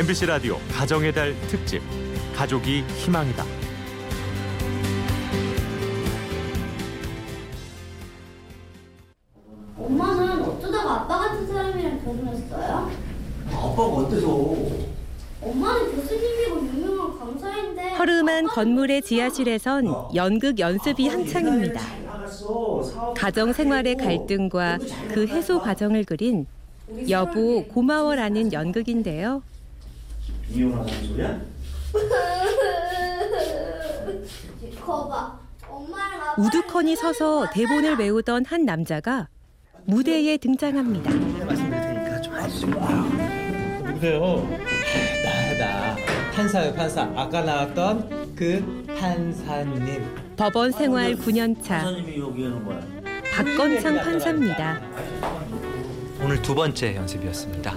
MBC 0.00 0.24
라디오 0.24 0.56
가정의 0.72 1.12
달 1.12 1.34
특집 1.48 1.82
가족이 2.34 2.80
희망이다. 2.96 3.44
엄마는 9.76 10.42
어쩌다가 10.42 11.02
아빠 11.02 11.18
같은 11.18 11.46
사람이랑 11.46 12.02
결혼했어요? 12.02 12.90
아빠가 13.52 13.82
어때서? 13.82 14.26
엄마는 15.42 15.94
교수님이고 15.94 16.56
유명한 16.68 17.18
강사인데 17.18 17.90
허름한 17.96 18.46
건물의 18.46 19.02
지하실에선 19.02 20.14
연극 20.14 20.58
연습이 20.58 21.08
한창입니다. 21.08 21.78
가정 23.14 23.52
생활의 23.52 23.96
갈등과 23.96 24.78
그 25.12 25.26
해소 25.26 25.60
과정을 25.60 26.04
그린 26.04 26.46
여보 27.10 27.64
고마워라는 27.64 28.54
연극인데요. 28.54 29.42
이혼하자는 30.50 31.08
소리야? 31.08 31.40
거봐 34.84 35.38
엄마랑 35.68 36.20
아빠 36.20 36.34
우두커니 36.42 36.96
서서 36.96 37.48
대본을 37.52 37.96
외우던 37.96 38.44
한 38.46 38.64
남자가 38.64 39.28
무대에 39.84 40.36
등장합니다. 40.36 41.10
말씀드릴 41.10 41.70
테니까 41.70 42.20
좀 42.20 42.34
알려주세요. 42.34 43.82
누구세요? 43.86 44.48
나다. 45.24 45.96
판사요, 46.34 46.74
판사. 46.74 47.02
아까 47.16 47.40
나왔던 47.42 48.34
그 48.34 48.84
판사님. 48.98 50.04
법원 50.36 50.72
생활 50.72 51.14
9년 51.16 51.56
차 51.62 51.80
사장님이 51.80 52.18
여기 52.18 52.44
하는 52.44 52.64
거야. 52.64 52.80
박건창 53.32 53.96
판사입니다. 53.96 54.80
오늘 56.22 56.40
두 56.42 56.54
번째 56.54 56.96
연습이었습니다. 56.96 57.74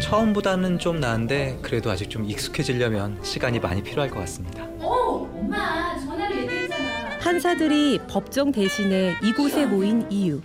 처음보다는 0.00 0.78
좀 0.78 0.98
나은데 0.98 1.58
그래도 1.62 1.90
아직 1.90 2.10
좀 2.10 2.24
익숙해지려면 2.24 3.18
시간이 3.22 3.60
많이 3.60 3.82
필요할 3.82 4.10
것 4.10 4.18
같습니다. 4.20 4.64
어, 4.80 5.30
엄마 5.34 5.98
전화로 6.00 6.36
얘기했잖아. 6.36 7.18
판사들이 7.18 8.00
법정 8.08 8.50
대신에 8.50 9.14
이곳에 9.22 9.66
모인 9.66 10.10
이유. 10.10 10.40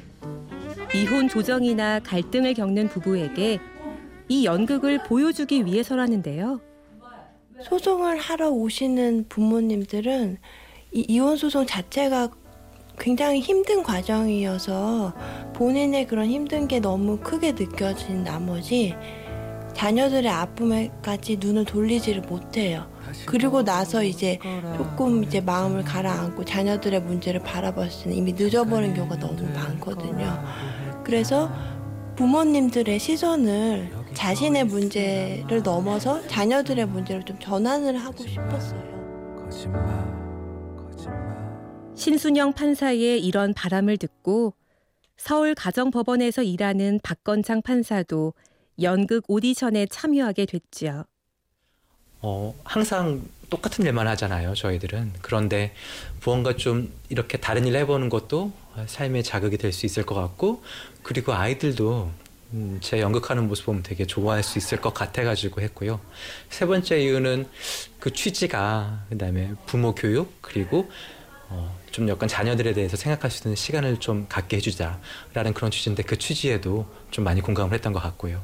이혼 0.94 1.28
조정이나 1.28 2.00
갈등을 2.02 2.53
겪는 2.53 2.89
부부에게 2.89 3.59
이 4.28 4.45
연극을 4.45 5.03
보여주기 5.03 5.66
위해서라는데요. 5.66 6.59
소송을 7.64 8.17
하러 8.17 8.50
오시는 8.50 9.25
부모님들은 9.30 10.38
이 10.94 11.06
이혼 11.08 11.38
소송 11.38 11.66
자체가 11.66 12.30
굉장히 12.97 13.40
힘든 13.40 13.84
과정이어서 13.84 15.14
본인의 15.53 16.08
그런 16.08 16.28
힘든 16.28 16.67
게 16.67 16.80
너무 16.80 17.17
크게 17.17 17.53
느껴진 17.53 18.23
나머지 18.23 18.95
자녀들의 19.76 20.30
아픔에까지 20.31 21.38
눈을 21.40 21.66
돌리지를 21.66 22.22
못해요. 22.22 22.90
그리고 23.26 23.64
나서 23.64 24.04
이제 24.04 24.40
조금 24.78 25.23
이제 25.23 25.42
마음을 25.42 25.84
가라앉고 25.84 26.45
자녀들의 26.45 27.02
문제를 27.02 27.42
바라봤을 27.42 28.03
때는 28.03 28.18
이미 28.18 28.34
늦어버린 28.34 28.94
경우가 28.94 29.20
너무 29.20 29.44
많거든요. 29.53 30.44
그래서 31.03 31.52
부모님들의 32.16 32.98
시선을 32.98 33.92
자신의 34.14 34.66
문제를 34.66 35.62
넘어서 35.62 36.26
자녀들의 36.28 36.86
문제를 36.88 37.23
좀 37.23 37.38
전환을 37.40 37.98
하고 37.98 38.26
싶었어요. 38.26 38.96
신순영 41.96 42.53
판사의 42.53 43.23
이런 43.23 43.53
바람을 43.53 43.98
듣고 43.98 44.53
서울 45.18 45.53
가정법원에서 45.56 46.44
일하는 46.44 47.00
박건창 47.03 47.62
판사도 47.62 48.34
연극 48.81 49.23
오디션에 49.28 49.88
참여하게 49.90 50.45
됐지요. 50.45 51.03
어, 52.22 52.56
항상 52.63 53.22
똑같은 53.50 53.86
일만 53.86 54.08
하잖아요, 54.08 54.56
저희들은. 54.56 55.13
그런데 55.22 55.74
무언가 56.24 56.56
좀 56.56 56.91
이렇게 57.09 57.38
다른 57.38 57.66
일 57.68 57.75
해보는 57.78 58.09
것도 58.09 58.52
삶의 58.88 59.24
자극이 59.24 59.58
될 59.58 59.72
수 59.72 59.86
있을 59.86 60.06
것 60.06 60.16
같고, 60.16 60.63
그리고 61.03 61.34
아이들도 61.34 62.12
음, 62.53 62.80
제 62.81 63.00
연극하는 63.00 63.47
모습 63.47 63.66
보면 63.66 63.84
되게 63.84 64.06
좋아할 64.06 64.44
수 64.44 64.58
있을 64.58 64.80
것 64.81 64.94
같아가지고 64.94 65.62
했고요. 65.62 66.00
세 66.50 66.66
번째 66.66 67.00
이유는 67.02 67.47
그 68.00 68.12
취지가, 68.13 69.06
그 69.09 69.18
다음에 69.18 69.52
부모 69.66 69.94
교육, 69.94 70.42
그리고 70.42 70.90
어, 71.50 71.78
좀 71.92 72.07
약간 72.09 72.28
자녀들에 72.28 72.74
대해서 72.74 72.97
생각할 72.97 73.30
수 73.30 73.44
있는 73.44 73.56
시간을 73.56 74.00
좀 74.00 74.25
갖게 74.28 74.57
해주자라는 74.57 75.53
그런 75.53 75.69
취지인데 75.69 76.03
그 76.03 76.18
취지에도 76.18 76.88
좀 77.12 77.24
많이 77.24 77.42
공감을 77.42 77.74
했던 77.74 77.94
것 77.94 78.00
같고요. 78.00 78.42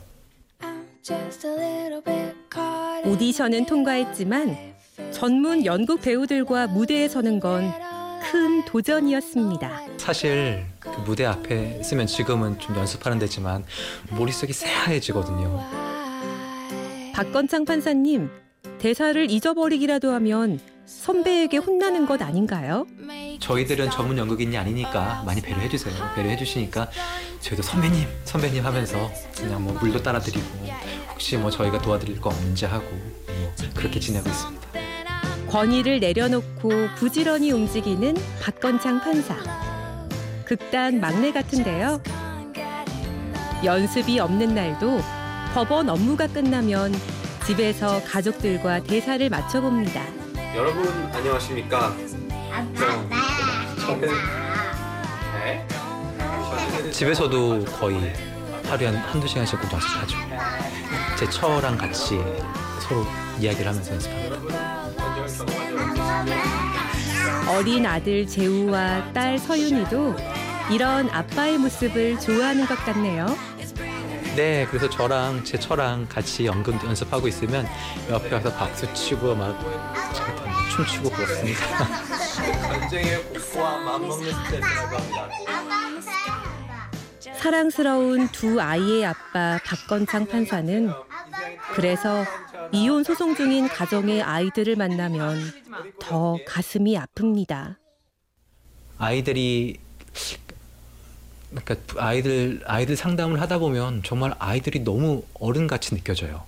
오디션은 3.06 3.66
통과했지만 3.66 4.58
전문 5.12 5.66
연극 5.66 6.02
배우들과 6.02 6.68
무대에 6.68 7.08
서는 7.08 7.40
건 7.40 7.92
큰 8.32 8.64
도전이었습니다. 8.64 9.82
사실 9.98 10.64
그 10.80 10.90
무대 11.02 11.26
앞에 11.26 11.80
있으면 11.82 12.08
지금은 12.08 12.58
좀 12.60 12.78
연습하는 12.78 13.20
데지만 13.20 13.66
머릿속이 14.10 14.54
새하얘지거든요. 14.54 15.60
박건창 17.14 17.66
판사님, 17.66 18.30
대사를 18.80 19.30
잊어버리기라도 19.30 20.12
하면 20.14 20.62
선배에게 20.86 21.58
혼나는 21.58 22.06
것 22.06 22.22
아닌가요? 22.22 22.86
저희들은 23.40 23.90
전문 23.92 24.18
연극인이 24.18 24.56
아니니까 24.58 25.24
많이 25.26 25.42
배려해 25.42 25.70
주세요. 25.70 25.94
배려해 26.16 26.38
주시니까 26.38 26.90
저희도 27.40 27.64
선배님, 27.64 28.08
선배님 28.26 28.66
하면서 28.66 29.12
그냥 29.38 29.64
뭐 29.64 29.74
물도 29.80 30.04
따라드리고 30.04 30.46
혹시 31.12 31.38
뭐 31.38 31.50
저희가 31.50 31.82
도와드릴 31.82 32.20
거 32.20 32.30
없는지 32.30 32.66
하고 32.66 32.86
뭐 32.92 33.54
그렇게 33.76 34.00
지내고 34.00 34.28
있습니다. 34.30 34.68
권위를 35.50 36.00
내려놓고 36.00 36.70
부지런히 36.98 37.52
움직이는 37.52 38.16
박건창 38.42 39.02
판사. 39.02 39.36
극단 40.46 41.00
막내 41.00 41.32
같은데요. 41.32 42.02
연습이 43.64 44.20
없는 44.20 44.56
날도 44.56 45.02
법원 45.54 45.90
업무가 45.90 46.28
끝나면 46.28 46.94
집에서 47.46 48.02
가족들과 48.04 48.82
대사를 48.84 49.28
맞춰봅니다. 49.30 50.21
여러분 50.56 50.86
안녕하십니까? 51.14 51.96
저는 53.86 54.10
네. 55.40 55.66
집에서도 56.92 57.66
거의 57.66 58.14
하루에 58.68 58.88
한 58.88 58.96
한두 58.98 59.28
시간씩 59.28 59.60
정도 59.62 59.76
연습하죠. 59.76 60.18
제 61.18 61.30
처랑 61.30 61.78
같이 61.78 62.20
서로 62.82 63.06
이야기를 63.40 63.68
하면서 63.68 63.94
연습합니다. 63.94 64.82
어린 67.56 67.86
아들 67.86 68.28
재우와 68.28 69.14
딸 69.14 69.38
서윤이도 69.40 70.16
이런 70.72 71.10
아빠의 71.10 71.58
모습을 71.58 72.20
좋아하는 72.20 72.66
것 72.66 72.76
같네요. 72.86 73.26
네, 74.36 74.66
그래서 74.70 74.90
저랑 74.90 75.44
제 75.44 75.60
처랑 75.60 76.08
같이 76.08 76.46
연극 76.46 76.82
연습하고 76.86 77.28
있으면 77.28 77.68
옆에 78.10 78.34
와서 78.34 78.50
박수 78.54 78.92
치고 78.94 79.36
막 79.36 79.60
춤추고 80.72 81.10
그렇습니다. 81.10 81.88
전쟁의 82.80 83.24
복과 83.24 83.78
맞먹는 83.78 84.32
합니다. 84.32 85.30
사랑스러운 87.38 88.30
두 88.30 88.62
아이의 88.62 89.06
아빠 89.06 89.60
박건창 89.66 90.28
판사는 90.28 90.92
그래서 91.74 92.24
이혼 92.72 93.04
소송 93.04 93.36
중인 93.36 93.68
가정의 93.68 94.22
아이들을 94.22 94.76
만나면 94.78 95.52
더 96.00 96.38
가슴이 96.48 96.96
아픕니다. 96.98 97.76
아이들이 98.98 99.78
그러니까 101.50 101.76
아이들 101.98 102.62
아이들 102.66 102.96
상담을 102.96 103.42
하다 103.42 103.58
보면 103.58 104.04
정말 104.04 104.34
아이들이 104.40 104.80
너무 104.82 105.24
어른같이 105.34 105.96
느껴져요. 105.96 106.44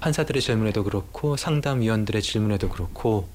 판사들의 0.00 0.40
질문에도 0.42 0.82
그렇고 0.82 1.36
상담위원들의 1.36 2.22
질문에도 2.22 2.68
그렇고 2.68 3.28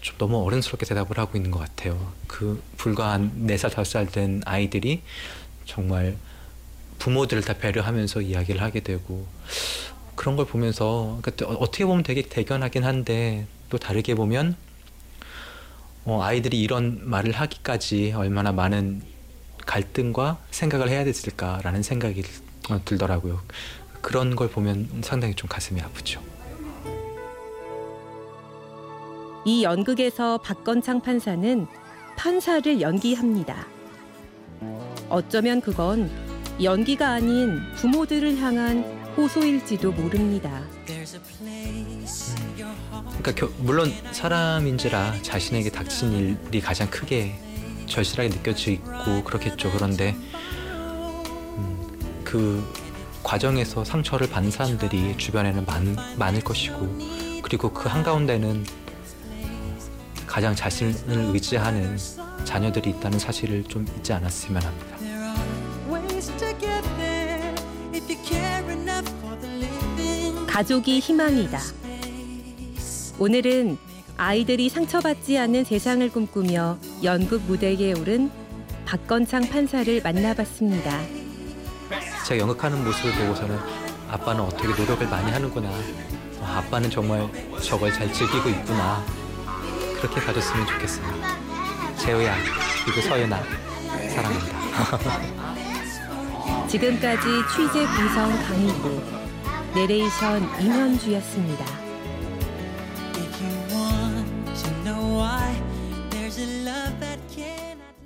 좀 0.00 0.16
너무 0.18 0.44
어른스럽게 0.44 0.86
대답을 0.86 1.18
하고 1.18 1.36
있는 1.36 1.50
것 1.50 1.58
같아요. 1.58 2.12
그 2.26 2.62
불과 2.76 3.12
한 3.12 3.46
4살, 3.46 3.70
5살 3.70 4.12
된 4.12 4.42
아이들이 4.44 5.02
정말 5.64 6.16
부모들을 6.98 7.42
다 7.42 7.54
배려하면서 7.54 8.20
이야기를 8.20 8.60
하게 8.60 8.80
되고 8.80 9.26
그런 10.14 10.36
걸 10.36 10.46
보면서 10.46 11.18
그러니까 11.22 11.46
어떻게 11.46 11.84
보면 11.86 12.02
되게 12.02 12.22
대견하긴 12.22 12.84
한데 12.84 13.46
또 13.70 13.78
다르게 13.78 14.14
보면 14.14 14.56
어, 16.04 16.22
아이들이 16.22 16.60
이런 16.60 17.00
말을 17.08 17.32
하기까지 17.32 18.12
얼마나 18.16 18.52
많은 18.52 19.02
갈등과 19.66 20.38
생각을 20.50 20.88
해야 20.88 21.04
됐을까라는 21.04 21.82
생각이 21.82 22.22
들더라고요. 22.84 23.40
그런 24.00 24.34
걸 24.34 24.48
보면 24.48 25.02
상당히 25.02 25.34
좀 25.34 25.48
가슴이 25.48 25.80
아프죠. 25.80 26.22
이 29.50 29.64
연극에서 29.64 30.38
박건창 30.38 31.00
판사는 31.00 31.66
판사를 32.16 32.80
연기합니다. 32.80 33.66
어쩌면 35.08 35.60
그건 35.60 36.08
연기가 36.62 37.08
아닌 37.08 37.60
부모들을 37.74 38.38
향한 38.38 38.84
호소일지도 39.16 39.90
모릅니다. 39.90 40.62
그러니까 43.18 43.32
겨- 43.34 43.50
물론 43.58 43.92
사람인지라 44.12 45.14
자신에게 45.22 45.70
닥친 45.70 46.38
일이 46.48 46.60
가장 46.60 46.88
크게 46.88 47.34
절실하게 47.86 48.28
느껴지고 48.28 49.24
그렇겠죠. 49.24 49.72
그런데 49.72 50.14
음, 51.56 52.22
그 52.22 52.64
과정에서 53.24 53.82
상처를 53.84 54.30
받는 54.30 54.52
사람들이 54.52 55.16
주변에는 55.16 55.64
많, 55.66 55.96
많을 56.16 56.40
것이고 56.40 57.40
그리고 57.42 57.72
그 57.72 57.88
한가운데는 57.88 58.64
가장 60.30 60.54
자신을 60.54 61.34
의지하는 61.34 61.98
자녀들이 62.44 62.90
있다는 62.90 63.18
사실을 63.18 63.64
좀 63.64 63.84
잊지 63.98 64.12
않았으면 64.12 64.62
합니다. 64.62 64.96
가족이 70.46 71.00
희망이다. 71.00 71.58
오늘은 73.18 73.76
아이들이 74.16 74.68
상처받지 74.68 75.36
않는 75.36 75.64
세상을 75.64 76.08
꿈꾸며 76.12 76.78
연극 77.02 77.42
무대에 77.42 77.92
오른 77.94 78.30
박건창 78.86 79.48
판사를 79.48 80.00
만나봤습니다. 80.00 81.00
제가 82.24 82.38
연극하는 82.40 82.84
모습을 82.84 83.12
보고서는 83.14 83.58
아빠는 84.08 84.42
어떻게 84.42 84.68
노력을 84.68 85.08
많이 85.08 85.32
하는구나. 85.32 85.68
어, 85.70 86.44
아빠는 86.44 86.88
정말 86.88 87.28
저걸 87.60 87.92
잘 87.92 88.12
즐기고 88.12 88.48
있구나. 88.48 89.04
그렇게 90.00 90.20
가졌으면 90.20 90.66
좋겠어요. 90.66 91.06
재우야, 91.98 92.34
그리고 92.84 93.00
서연아, 93.02 93.42
사랑한다. 94.14 94.60
지금까지 96.68 97.26
취재 97.54 97.86
구성 97.86 98.30
강희구, 98.46 99.02
내레이션 99.74 100.60
임현주였습니다. 100.60 101.79